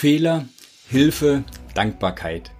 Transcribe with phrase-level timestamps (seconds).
[0.00, 0.46] Fehler,
[0.88, 2.52] Hilfe, Dankbarkeit.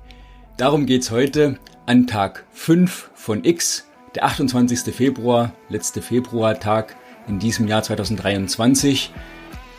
[0.59, 4.95] Darum geht's heute an Tag 5 von X, der 28.
[4.95, 6.97] Februar, letzte Februartag
[7.29, 9.11] in diesem Jahr 2023.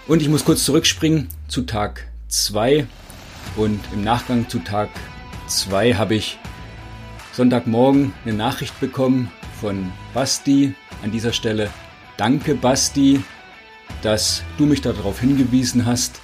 [0.07, 2.87] Und ich muss kurz zurückspringen zu Tag 2
[3.57, 4.89] und im Nachgang zu Tag
[5.45, 6.39] 2 habe ich
[7.33, 10.73] Sonntagmorgen eine Nachricht bekommen von Basti.
[11.03, 11.69] An dieser Stelle
[12.17, 13.23] danke Basti,
[14.01, 16.21] dass du mich darauf hingewiesen hast,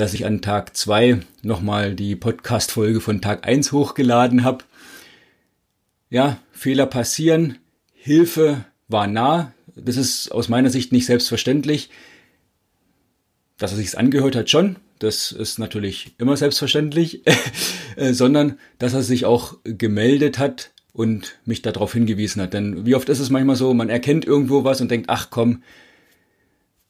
[0.00, 4.64] dass ich an Tag 2 nochmal die Podcast-Folge von Tag 1 hochgeladen habe.
[6.08, 7.58] Ja, Fehler passieren,
[7.92, 9.52] Hilfe war nah.
[9.76, 11.90] Das ist aus meiner Sicht nicht selbstverständlich.
[13.58, 17.20] Dass er sich's angehört hat schon, das ist natürlich immer selbstverständlich,
[17.96, 22.54] äh, sondern dass er sich auch gemeldet hat und mich darauf hingewiesen hat.
[22.54, 25.62] Denn wie oft ist es manchmal so, man erkennt irgendwo was und denkt, ach komm,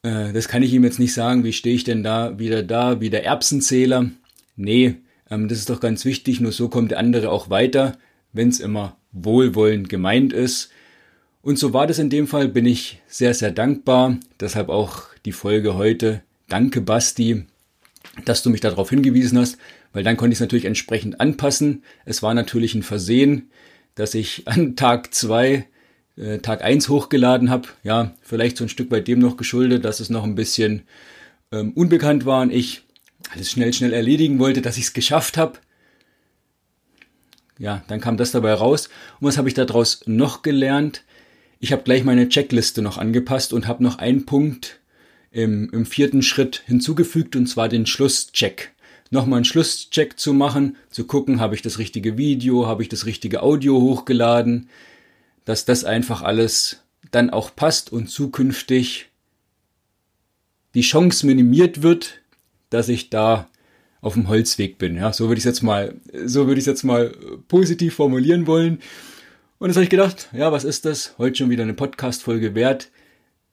[0.03, 3.01] äh, das kann ich ihm jetzt nicht sagen, wie stehe ich denn da wieder da,
[3.01, 4.09] wie der Erbsenzähler.
[4.55, 4.95] Nee,
[5.29, 7.97] ähm, das ist doch ganz wichtig, nur so kommt der andere auch weiter,
[8.33, 10.69] wenn es immer wohlwollend gemeint ist.
[11.41, 14.17] Und so war das in dem Fall, bin ich sehr, sehr dankbar.
[14.39, 16.21] Deshalb auch die Folge heute.
[16.47, 17.45] Danke, Basti,
[18.25, 19.57] dass du mich darauf hingewiesen hast,
[19.93, 21.83] weil dann konnte ich es natürlich entsprechend anpassen.
[22.05, 23.49] Es war natürlich ein Versehen,
[23.95, 25.65] dass ich an Tag zwei
[26.21, 27.67] äh, Tag eins hochgeladen habe.
[27.83, 30.83] Ja, vielleicht so ein Stück weit dem noch geschuldet, dass es noch ein bisschen
[31.51, 32.83] ähm, unbekannt war und ich
[33.33, 35.59] alles schnell, schnell erledigen wollte, dass ich es geschafft habe.
[37.57, 38.89] Ja, dann kam das dabei raus.
[39.19, 41.03] Und was habe ich daraus noch gelernt?
[41.59, 44.79] Ich habe gleich meine Checkliste noch angepasst und habe noch einen Punkt
[45.31, 48.71] im, im vierten Schritt hinzugefügt, und zwar den Schlusscheck.
[49.11, 53.05] Nochmal einen Schlusscheck zu machen, zu gucken, habe ich das richtige Video, habe ich das
[53.05, 54.69] richtige Audio hochgeladen,
[55.45, 59.09] dass das einfach alles dann auch passt und zukünftig
[60.73, 62.21] die Chance minimiert wird,
[62.69, 63.49] dass ich da
[63.99, 64.95] auf dem Holzweg bin.
[64.95, 65.95] Ja, so würde ich es jetzt mal,
[66.25, 67.13] so würde ich jetzt mal
[67.47, 68.79] positiv formulieren wollen.
[69.59, 71.15] Und jetzt habe ich gedacht, ja, was ist das?
[71.17, 72.89] Heute schon wieder eine Podcast-Folge wert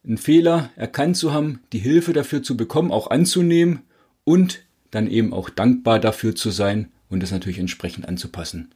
[0.09, 3.81] einen Fehler erkannt zu haben, die Hilfe dafür zu bekommen, auch anzunehmen
[4.25, 4.61] und
[4.91, 8.73] dann eben auch dankbar dafür zu sein und es natürlich entsprechend anzupassen.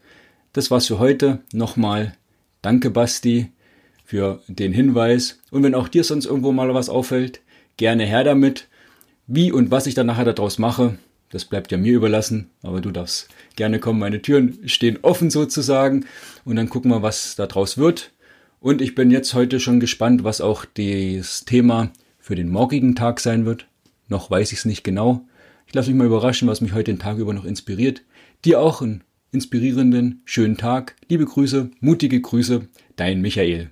[0.53, 1.41] Das war's für heute.
[1.53, 2.15] Nochmal
[2.62, 3.50] danke Basti
[4.05, 5.41] für den Hinweis.
[5.50, 7.41] Und wenn auch dir sonst irgendwo mal was auffällt,
[7.77, 8.69] gerne her damit.
[9.27, 10.99] Wie und was ich dann nachher daraus mache,
[11.31, 13.99] das bleibt ja mir überlassen, aber du darfst gerne kommen.
[13.99, 16.05] Meine Türen stehen offen sozusagen
[16.45, 18.12] und dann gucken wir, was daraus wird.
[18.61, 21.91] Und ich bin jetzt heute schon gespannt, was auch das Thema
[22.21, 23.67] für den morgigen Tag sein wird.
[24.09, 25.25] Noch weiß ich es nicht genau.
[25.67, 28.03] Ich lasse mich mal überraschen, was mich heute den Tag über noch inspiriert.
[28.44, 30.94] Dir auch einen inspirierenden, schönen Tag.
[31.09, 33.70] Liebe Grüße, mutige Grüße, dein Michael.